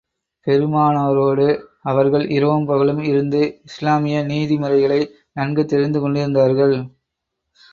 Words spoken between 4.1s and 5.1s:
நீதி முறைகளை